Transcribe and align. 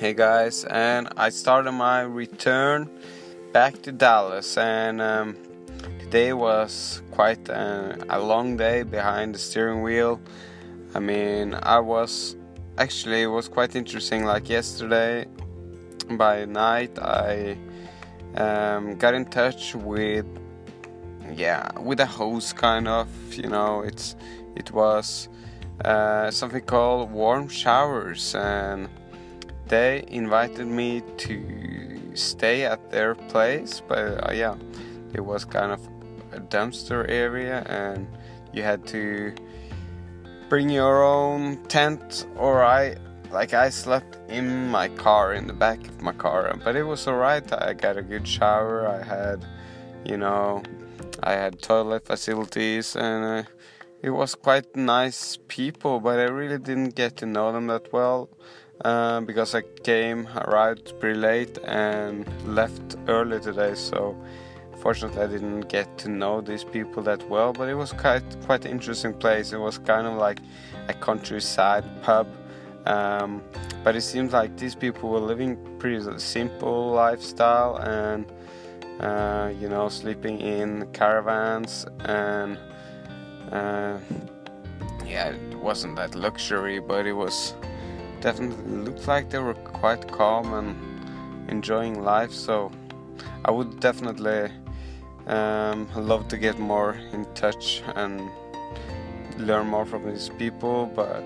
Hey 0.00 0.14
guys, 0.14 0.64
and 0.64 1.08
I 1.16 1.30
started 1.30 1.72
my 1.72 2.02
return 2.02 2.88
back 3.52 3.82
to 3.82 3.90
Dallas, 3.90 4.56
and 4.56 5.02
um, 5.02 5.36
today 5.98 6.32
was 6.32 7.02
quite 7.10 7.48
a, 7.48 7.98
a, 8.08 8.20
long 8.20 8.56
day 8.56 8.84
behind 8.84 9.34
the 9.34 9.40
steering 9.40 9.82
wheel. 9.82 10.20
I 10.94 11.00
mean, 11.00 11.56
I 11.60 11.80
was 11.80 12.36
actually 12.78 13.22
it 13.22 13.26
was 13.26 13.48
quite 13.48 13.74
interesting. 13.74 14.24
Like 14.24 14.48
yesterday, 14.48 15.26
by 16.12 16.44
night, 16.44 16.96
I 17.00 17.58
um, 18.36 18.94
got 18.98 19.14
in 19.14 19.24
touch 19.24 19.74
with 19.74 20.26
yeah 21.34 21.76
with 21.76 21.98
a 21.98 22.06
host 22.06 22.54
kind 22.54 22.86
of. 22.86 23.08
You 23.34 23.48
know, 23.48 23.80
it's 23.80 24.14
it 24.54 24.70
was 24.70 25.28
uh, 25.84 26.30
something 26.30 26.62
called 26.62 27.10
warm 27.10 27.48
showers 27.48 28.36
and 28.36 28.88
they 29.68 30.04
invited 30.08 30.66
me 30.66 31.02
to 31.18 32.10
stay 32.14 32.64
at 32.64 32.90
their 32.90 33.14
place, 33.14 33.82
but 33.86 34.28
uh, 34.28 34.32
yeah, 34.32 34.56
it 35.14 35.20
was 35.20 35.44
kind 35.44 35.72
of 35.72 35.80
a 36.32 36.40
dumpster 36.40 37.08
area, 37.08 37.62
and 37.66 38.06
you 38.52 38.62
had 38.62 38.86
to 38.88 39.34
bring 40.48 40.68
your 40.68 41.04
own 41.04 41.62
tent. 41.64 42.26
Or 42.36 42.64
I, 42.64 42.96
like, 43.30 43.54
I 43.54 43.68
slept 43.68 44.18
in 44.28 44.68
my 44.68 44.88
car, 44.88 45.34
in 45.34 45.46
the 45.46 45.52
back 45.52 45.86
of 45.86 46.02
my 46.02 46.12
car, 46.12 46.54
but 46.64 46.76
it 46.76 46.84
was 46.84 47.06
alright. 47.06 47.50
I 47.52 47.74
got 47.74 47.96
a 47.96 48.02
good 48.02 48.26
shower. 48.26 48.88
I 48.88 49.02
had, 49.02 49.44
you 50.04 50.16
know, 50.16 50.62
I 51.22 51.32
had 51.32 51.62
toilet 51.62 52.04
facilities, 52.06 52.96
and 52.96 53.46
uh, 53.46 53.48
it 54.02 54.10
was 54.10 54.34
quite 54.34 54.76
nice 54.76 55.38
people, 55.48 56.00
but 56.00 56.18
I 56.18 56.24
really 56.24 56.58
didn't 56.58 56.94
get 56.94 57.16
to 57.18 57.26
know 57.26 57.52
them 57.52 57.66
that 57.68 57.92
well 57.92 58.28
uh, 58.84 59.20
because 59.20 59.54
I 59.54 59.62
came 59.82 60.28
arrived 60.36 60.98
pretty 61.00 61.18
late 61.18 61.58
and 61.64 62.26
left 62.46 62.96
early 63.08 63.40
today. 63.40 63.74
So 63.74 64.16
fortunately, 64.78 65.22
I 65.22 65.26
didn't 65.26 65.68
get 65.68 65.98
to 65.98 66.08
know 66.08 66.40
these 66.40 66.64
people 66.64 67.02
that 67.04 67.28
well. 67.28 67.52
But 67.52 67.68
it 67.68 67.74
was 67.74 67.92
quite 67.92 68.24
quite 68.46 68.66
interesting 68.66 69.14
place. 69.14 69.52
It 69.52 69.58
was 69.58 69.78
kind 69.78 70.06
of 70.06 70.14
like 70.14 70.40
a 70.88 70.94
countryside 70.94 71.84
pub. 72.02 72.26
Um, 72.86 73.42
but 73.84 73.96
it 73.96 74.02
seems 74.02 74.32
like 74.32 74.56
these 74.56 74.74
people 74.74 75.10
were 75.10 75.20
living 75.20 75.56
pretty 75.78 76.00
simple 76.18 76.92
lifestyle 76.92 77.76
and 77.76 78.26
uh, 79.00 79.52
you 79.60 79.68
know 79.68 79.88
sleeping 79.88 80.40
in 80.40 80.86
caravans 80.92 81.86
and 82.00 82.58
uh, 83.52 83.98
yeah 85.06 85.28
it 85.30 85.54
wasn't 85.58 85.94
that 85.96 86.14
luxury 86.14 86.80
but 86.80 87.06
it 87.06 87.12
was 87.12 87.54
definitely 88.20 88.84
looked 88.84 89.06
like 89.06 89.30
they 89.30 89.38
were 89.38 89.54
quite 89.54 90.10
calm 90.10 90.54
and 90.54 90.76
enjoying 91.50 92.02
life. 92.02 92.32
So 92.32 92.70
I 93.44 93.50
would 93.50 93.80
definitely 93.80 94.50
um, 95.26 95.88
love 95.96 96.28
to 96.28 96.38
get 96.38 96.58
more 96.58 96.94
in 97.12 97.24
touch 97.34 97.82
and 97.94 98.30
learn 99.38 99.66
more 99.66 99.86
from 99.86 100.06
these 100.06 100.30
people. 100.38 100.86
But 100.86 101.24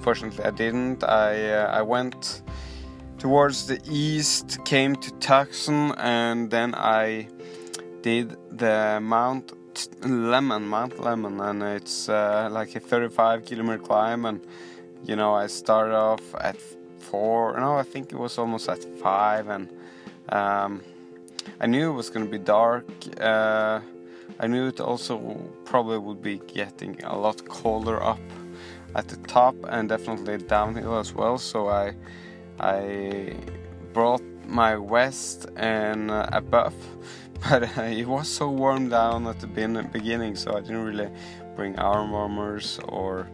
fortunately, 0.00 0.44
I 0.44 0.50
didn't. 0.50 1.04
I 1.04 1.50
uh, 1.50 1.78
I 1.78 1.82
went 1.82 2.42
towards 3.18 3.66
the 3.66 3.80
east, 3.88 4.58
came 4.64 4.96
to 4.96 5.10
Tucson, 5.12 5.92
and 5.98 6.50
then 6.50 6.74
I 6.74 7.28
did 8.02 8.36
the 8.50 9.00
Mount 9.02 9.52
Lemmon, 10.02 10.64
Mount 10.64 10.96
Lemmon, 10.98 11.40
and 11.48 11.62
it's 11.62 12.08
uh, 12.08 12.48
like 12.50 12.76
a 12.76 12.80
35 12.80 13.44
kilometer 13.44 13.82
climb 13.82 14.26
and 14.26 14.46
you 15.04 15.16
know, 15.16 15.34
I 15.34 15.46
started 15.46 15.94
off 15.94 16.22
at 16.40 16.56
four. 16.98 17.58
No, 17.58 17.76
I 17.76 17.82
think 17.82 18.12
it 18.12 18.18
was 18.18 18.38
almost 18.38 18.68
at 18.68 18.82
five, 18.98 19.48
and 19.48 19.68
um, 20.30 20.82
I 21.60 21.66
knew 21.66 21.90
it 21.90 21.94
was 21.94 22.10
going 22.10 22.24
to 22.24 22.30
be 22.30 22.38
dark. 22.38 22.86
Uh, 23.20 23.80
I 24.40 24.46
knew 24.46 24.66
it 24.66 24.80
also 24.80 25.18
probably 25.64 25.98
would 25.98 26.22
be 26.22 26.38
getting 26.38 27.02
a 27.04 27.16
lot 27.16 27.46
colder 27.46 28.02
up 28.02 28.20
at 28.94 29.08
the 29.08 29.16
top 29.28 29.54
and 29.68 29.88
definitely 29.88 30.38
downhill 30.38 30.98
as 30.98 31.12
well. 31.12 31.38
So 31.38 31.68
I 31.68 31.94
I 32.58 33.36
brought 33.92 34.22
my 34.46 34.76
vest 34.76 35.46
and 35.56 36.10
uh, 36.10 36.28
a 36.32 36.40
buff, 36.40 36.74
but 37.48 37.76
uh, 37.78 37.82
it 37.82 38.06
was 38.06 38.28
so 38.28 38.48
warm 38.48 38.88
down 38.88 39.26
at 39.26 39.40
the 39.40 39.46
beginning, 39.46 40.34
so 40.36 40.56
I 40.56 40.60
didn't 40.60 40.84
really 40.84 41.10
bring 41.56 41.78
arm 41.78 42.10
warmers 42.12 42.80
or 42.88 43.28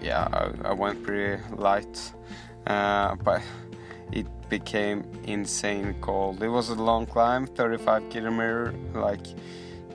yeah, 0.00 0.28
I, 0.32 0.68
I, 0.68 0.72
went 0.72 1.02
pretty 1.02 1.42
light, 1.56 2.12
uh, 2.66 3.14
but 3.16 3.42
it 4.12 4.26
became 4.48 5.04
insane 5.24 5.94
cold. 6.00 6.42
It 6.42 6.48
was 6.48 6.70
a 6.70 6.74
long 6.74 7.06
climb, 7.06 7.46
35 7.46 8.08
kilometer, 8.10 8.74
like 8.94 9.26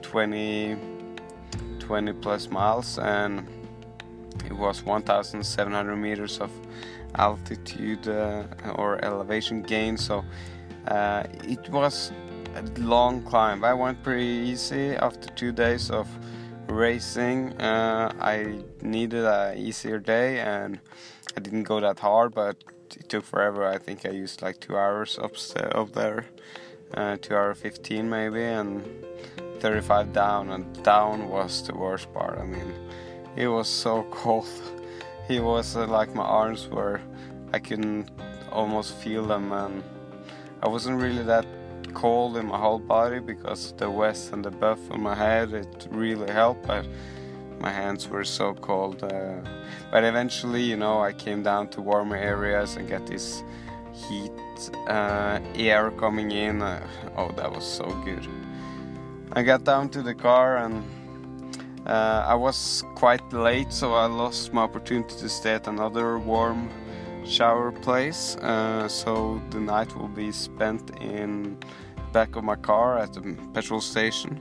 20, 0.02 0.78
20 1.80 2.14
plus 2.14 2.50
miles, 2.50 3.00
and 3.00 3.48
it 4.46 4.54
was 4.54 4.84
1,700 4.84 5.96
meters 5.96 6.40
of 6.40 6.52
altitude 7.16 8.08
uh, 8.08 8.44
or 8.76 9.04
elevation 9.04 9.62
gain. 9.62 9.98
So 9.98 10.24
uh, 10.88 11.24
it 11.44 11.70
was 11.70 12.12
a 12.56 12.62
long 12.80 13.24
climb. 13.24 13.64
I 13.64 13.74
went 13.74 14.04
pretty 14.04 14.26
easy 14.26 14.96
after 14.96 15.30
two 15.30 15.52
days 15.52 15.90
of 15.90 16.08
racing. 16.68 17.53
Uh, 17.62 18.13
I 18.19 18.63
needed 18.81 19.24
a 19.25 19.56
easier 19.57 20.00
day, 20.00 20.40
and 20.40 20.79
I 21.35 21.40
didn't 21.40 21.63
go 21.63 21.79
that 21.79 22.00
hard, 22.00 22.34
but 22.34 22.63
it 22.96 23.09
took 23.09 23.25
forever. 23.25 23.66
I 23.66 23.78
think 23.78 24.06
I 24.06 24.09
used 24.09 24.41
like 24.41 24.59
two 24.59 24.78
hours 24.78 25.18
up 25.18 25.35
up 25.75 25.94
there, 25.94 26.25
uh, 26.94 27.18
two 27.22 27.35
hour 27.35 27.53
fifteen 27.56 28.09
maybe, 28.09 28.44
and 28.44 28.84
35 29.63 30.12
down. 30.12 30.50
And 30.50 30.84
down 30.84 31.29
was 31.29 31.66
the 31.66 31.73
worst 31.73 32.13
part. 32.13 32.38
I 32.38 32.44
mean, 32.44 32.73
it 33.38 33.47
was 33.47 33.69
so 33.69 34.03
cold. 34.12 34.47
It 35.29 35.41
was 35.41 35.78
uh, 35.78 35.88
like 35.88 36.13
my 36.13 36.23
arms 36.23 36.68
were, 36.68 37.00
I 37.53 37.59
couldn't 37.59 38.12
almost 38.52 38.94
feel 38.96 39.25
them, 39.25 39.53
and 39.53 39.81
I 40.62 40.68
wasn't 40.68 41.02
really 41.02 41.23
that 41.23 41.46
cold 41.94 42.38
in 42.38 42.48
my 42.48 42.58
whole 42.58 42.80
body 42.80 43.20
because 43.20 43.74
the 43.78 43.90
vest 43.90 44.34
and 44.34 44.44
the 44.44 44.52
buff 44.52 44.80
on 44.92 45.02
my 45.02 45.16
head 45.16 45.54
it 45.54 45.88
really 45.92 46.31
helped 46.31 46.68
but 46.68 46.86
my 47.59 47.72
hands 47.72 48.08
were 48.09 48.24
so 48.24 48.54
cold 48.56 49.04
uh, 49.04 49.36
but 49.92 50.03
eventually 50.03 50.62
you 50.62 50.76
know 50.76 51.02
I 51.02 51.14
came 51.14 51.44
down 51.44 51.70
to 51.70 51.82
warmer 51.82 52.18
areas 52.18 52.76
and 52.76 52.88
get 52.88 53.08
this 53.08 53.44
heat 53.94 54.32
uh, 54.88 55.40
air 55.56 55.92
coming 55.92 56.32
in 56.32 56.62
uh, 56.62 56.86
oh 57.16 57.32
that 57.38 57.52
was 57.52 57.66
so 57.66 57.86
good. 58.03 58.28
I 59.34 59.44
got 59.44 59.64
down 59.64 59.90
to 59.90 60.02
the 60.02 60.14
car 60.14 60.58
and 60.58 60.84
uh, 61.88 62.26
I 62.28 62.36
was 62.36 62.84
quite 62.96 63.34
late 63.34 63.72
so 63.72 63.94
I 63.94 64.06
lost 64.06 64.53
my 64.53 64.62
opportunity 64.64 65.16
to 65.18 65.30
stay 65.30 65.53
at 65.53 65.68
another 65.68 66.20
warm 66.20 66.70
shower 67.25 67.72
place 67.72 68.35
uh, 68.38 68.88
so 68.88 69.41
the 69.50 69.59
night 69.59 69.95
will 69.95 70.07
be 70.07 70.31
spent 70.31 70.91
in 71.01 71.57
back 72.11 72.35
of 72.35 72.44
my 72.44 72.56
car 72.56 73.00
at 73.00 73.13
the 73.13 73.22
petrol 73.53 73.81
station. 73.81 74.39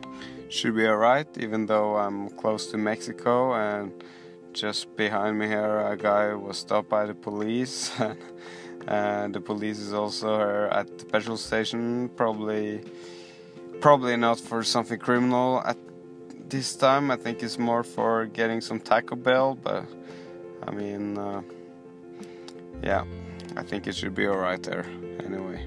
Should 0.48 0.76
be 0.76 0.86
alright, 0.86 1.26
even 1.38 1.66
though 1.66 1.96
I'm 1.96 2.28
close 2.30 2.66
to 2.72 2.76
Mexico 2.76 3.54
and 3.54 3.92
just 4.52 4.94
behind 4.96 5.38
me 5.38 5.46
here 5.46 5.80
a 5.80 5.96
guy 5.96 6.34
was 6.34 6.58
stopped 6.58 6.88
by 6.88 7.06
the 7.06 7.14
police. 7.14 7.90
And 8.88 9.32
the 9.32 9.40
police 9.40 9.78
is 9.78 9.92
also 9.92 10.38
here 10.38 10.68
at 10.72 10.98
the 10.98 11.04
petrol 11.04 11.36
station. 11.36 12.08
Probably 12.16 12.82
probably 13.80 14.16
not 14.16 14.40
for 14.40 14.64
something 14.64 14.98
criminal 14.98 15.62
at 15.64 15.78
this 16.50 16.74
time. 16.74 17.12
I 17.12 17.16
think 17.16 17.44
it's 17.44 17.60
more 17.60 17.84
for 17.84 18.26
getting 18.26 18.60
some 18.60 18.80
taco 18.80 19.16
bell 19.16 19.54
but 19.54 19.84
i 20.66 20.70
mean 20.70 21.18
uh, 21.18 21.42
yeah 22.82 23.04
i 23.56 23.62
think 23.62 23.86
it 23.86 23.94
should 23.94 24.14
be 24.14 24.26
alright 24.26 24.62
there 24.62 24.86
anyway 25.24 25.66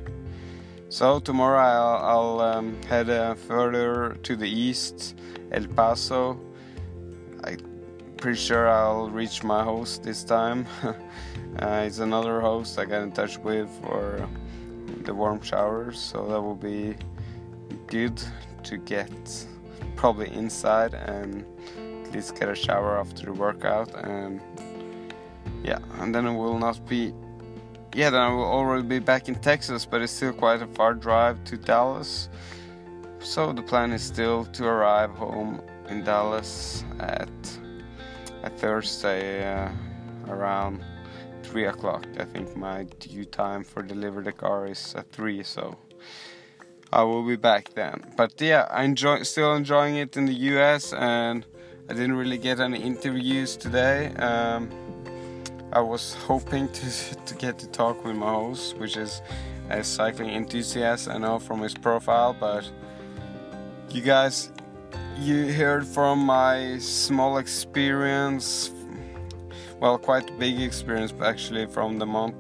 so 0.89 1.19
tomorrow 1.19 1.59
I'll, 1.59 2.39
I'll 2.39 2.55
um, 2.55 2.81
head 2.83 3.09
uh, 3.09 3.33
further 3.33 4.17
to 4.23 4.35
the 4.35 4.47
east, 4.47 5.17
El 5.51 5.67
Paso. 5.67 6.39
I'm 7.43 7.57
pretty 8.17 8.37
sure 8.37 8.69
I'll 8.69 9.09
reach 9.09 9.43
my 9.43 9.63
host 9.63 10.03
this 10.03 10.23
time. 10.23 10.67
uh, 10.83 11.83
it's 11.85 11.99
another 11.99 12.39
host 12.39 12.77
I 12.77 12.85
got 12.85 13.01
in 13.01 13.11
touch 13.11 13.37
with 13.39 13.69
for 13.81 14.29
the 15.03 15.13
warm 15.13 15.41
showers, 15.41 15.99
so 15.99 16.27
that 16.27 16.39
will 16.39 16.55
be 16.55 16.95
good 17.87 18.21
to 18.63 18.77
get 18.77 19.11
probably 19.95 20.31
inside 20.33 20.93
and 20.93 21.43
at 22.05 22.13
least 22.13 22.39
get 22.39 22.47
a 22.47 22.55
shower 22.55 22.97
after 22.97 23.25
the 23.25 23.33
workout 23.33 23.93
and 24.05 24.39
yeah 25.63 25.79
and 25.99 26.13
then 26.13 26.25
it 26.25 26.33
will 26.33 26.57
not 26.57 26.85
be 26.87 27.13
yeah, 27.95 28.09
then 28.09 28.21
I 28.21 28.29
will 28.29 28.43
already 28.43 28.83
be 28.85 28.99
back 28.99 29.29
in 29.29 29.35
Texas, 29.35 29.85
but 29.85 30.01
it's 30.01 30.11
still 30.11 30.33
quite 30.33 30.61
a 30.61 30.67
far 30.67 30.93
drive 30.93 31.41
to 31.45 31.55
Dallas. 31.55 32.27
So 33.19 33.53
the 33.53 33.61
plan 33.61 33.93
is 33.93 34.03
still 34.03 34.43
to 34.43 34.65
arrive 34.65 35.11
home 35.11 35.61
in 35.87 36.03
Dallas 36.03 36.83
at 36.99 37.29
a 38.43 38.49
Thursday 38.49 39.49
uh, 39.49 39.71
around 40.27 40.83
3 41.43 41.67
o'clock. 41.67 42.05
I 42.19 42.25
think 42.25 42.57
my 42.57 42.83
due 42.99 43.23
time 43.23 43.63
for 43.63 43.81
deliver 43.81 44.21
the 44.21 44.33
car 44.33 44.67
is 44.67 44.93
at 44.95 45.09
3, 45.13 45.41
so 45.43 45.77
I 46.91 47.03
will 47.03 47.23
be 47.23 47.37
back 47.37 47.75
then. 47.75 48.13
But 48.17 48.41
yeah, 48.41 48.67
I 48.69 48.83
enjoy 48.83 49.23
still 49.23 49.55
enjoying 49.55 49.95
it 49.95 50.17
in 50.17 50.25
the 50.25 50.35
US 50.55 50.91
and 50.91 51.45
I 51.89 51.93
didn't 51.93 52.17
really 52.17 52.37
get 52.37 52.59
any 52.59 52.81
interviews 52.81 53.55
today. 53.55 54.13
Um, 54.15 54.69
I 55.75 55.81
was 55.81 56.13
hoping 56.13 56.69
to, 56.69 57.15
to 57.25 57.35
get 57.35 57.59
to 57.59 57.67
talk 57.67 58.05
with 58.05 58.15
my 58.15 58.31
host, 58.31 58.77
which 58.77 58.95
is 58.95 59.21
a 59.69 59.83
cycling 59.83 60.29
enthusiast. 60.29 61.09
I 61.09 61.17
know 61.17 61.37
from 61.37 61.59
his 61.59 61.73
profile, 61.73 62.33
but 62.33 62.71
you 63.89 63.99
guys, 64.01 64.53
you 65.19 65.51
heard 65.51 65.85
from 65.85 66.19
my 66.19 66.77
small 66.77 67.39
experience, 67.39 68.71
well, 69.81 69.97
quite 69.97 70.39
big 70.39 70.61
experience, 70.61 71.11
but 71.11 71.27
actually 71.27 71.65
from 71.65 71.99
the 71.99 72.05
Mount, 72.05 72.35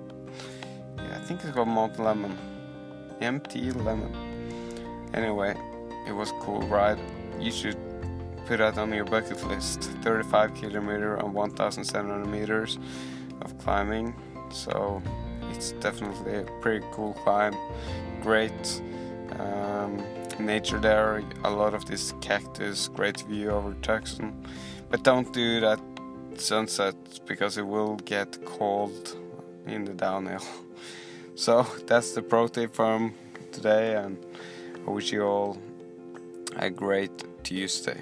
yeah, 0.97 1.19
I 1.21 1.25
think 1.25 1.43
it's 1.43 1.53
called 1.53 1.67
Mount 1.67 1.97
Lemmon, 1.97 2.37
MT 3.19 3.71
Lemmon. 3.71 4.15
Anyway, 5.13 5.53
it 6.07 6.13
was 6.13 6.31
cool 6.39 6.61
ride. 6.69 6.99
You 7.37 7.51
should 7.51 7.75
put 8.45 8.59
that 8.59 8.77
on 8.77 8.93
your 8.93 9.03
bucket 9.03 9.43
list. 9.45 9.83
35 10.03 10.53
kilometer 10.53 11.21
on 11.21 11.33
1,700 11.33 12.25
meters 12.27 12.79
of 13.41 13.57
climbing. 13.59 14.15
So 14.51 15.01
it's 15.51 15.71
definitely 15.73 16.35
a 16.39 16.43
pretty 16.61 16.85
cool 16.91 17.13
climb. 17.13 17.55
Great 18.21 18.81
um, 19.39 20.03
nature 20.39 20.79
there. 20.79 21.23
A 21.43 21.49
lot 21.49 21.73
of 21.73 21.85
this 21.85 22.13
cactus. 22.21 22.87
Great 22.89 23.21
view 23.21 23.51
over 23.51 23.73
Tucson. 23.81 24.33
But 24.89 25.03
don't 25.03 25.31
do 25.33 25.59
that 25.61 25.79
sunset 26.35 26.95
because 27.25 27.57
it 27.57 27.65
will 27.65 27.95
get 27.97 28.43
cold 28.45 29.17
in 29.65 29.85
the 29.85 29.93
downhill. 29.93 30.43
So 31.37 31.67
that's 31.85 32.13
the 32.13 32.21
pro 32.21 32.47
tip 32.47 32.73
from 32.73 33.13
today 33.51 33.97
and 33.97 34.17
I 34.87 34.89
wish 34.89 35.11
you 35.11 35.23
all 35.23 35.57
a 36.55 36.69
great 36.69 37.43
Tuesday. 37.43 38.01